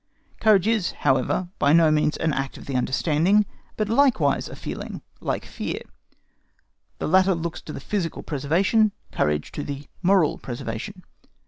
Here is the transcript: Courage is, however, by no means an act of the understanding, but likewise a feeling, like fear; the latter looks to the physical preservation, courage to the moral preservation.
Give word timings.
Courage 0.39 0.65
is, 0.67 0.91
however, 1.05 1.49
by 1.59 1.73
no 1.73 1.91
means 1.91 2.17
an 2.17 2.33
act 2.33 2.57
of 2.57 2.65
the 2.65 2.75
understanding, 2.75 3.45
but 3.77 3.87
likewise 3.87 4.49
a 4.49 4.55
feeling, 4.55 5.03
like 5.19 5.45
fear; 5.45 5.81
the 6.97 7.07
latter 7.07 7.35
looks 7.35 7.61
to 7.61 7.71
the 7.71 7.79
physical 7.79 8.23
preservation, 8.23 8.93
courage 9.11 9.51
to 9.51 9.61
the 9.61 9.85
moral 10.01 10.39
preservation. 10.39 11.03